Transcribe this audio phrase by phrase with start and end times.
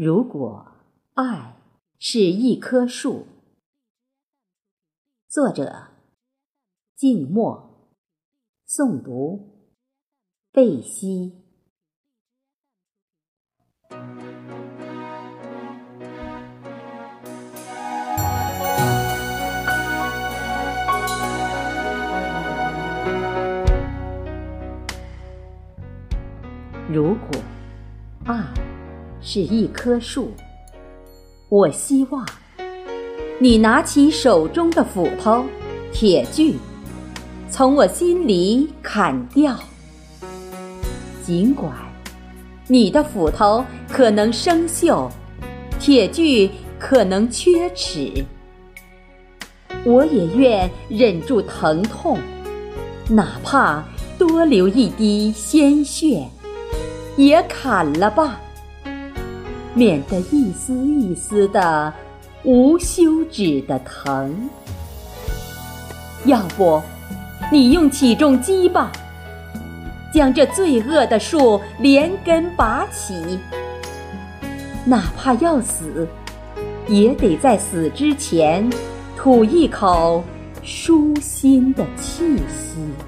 [0.00, 0.64] 如果
[1.14, 1.56] 爱
[1.98, 3.26] 是一棵树，
[5.26, 5.88] 作者：
[6.94, 7.90] 静默，
[8.64, 9.66] 诵读：
[10.52, 11.32] 贝西。
[26.88, 27.42] 如果
[28.26, 28.67] 爱。
[29.20, 30.32] 是一棵树，
[31.48, 32.26] 我希望
[33.38, 35.44] 你拿起手中的斧头、
[35.92, 36.56] 铁锯，
[37.50, 39.56] 从我心里砍掉。
[41.22, 41.72] 尽管
[42.66, 45.10] 你的斧头可能生锈，
[45.78, 48.24] 铁锯可能缺齿，
[49.84, 52.18] 我也愿忍住疼痛，
[53.08, 53.84] 哪怕
[54.16, 56.26] 多流一滴鲜血，
[57.16, 58.40] 也砍了吧。
[59.78, 61.94] 免得一丝一丝的
[62.42, 64.34] 无休止的疼，
[66.24, 66.82] 要不
[67.52, 68.90] 你用起重机吧，
[70.12, 73.38] 将这罪恶的树连根拔起。
[74.84, 76.08] 哪怕要死，
[76.88, 78.68] 也得在死之前
[79.16, 80.24] 吐一口
[80.64, 83.07] 舒心的气息。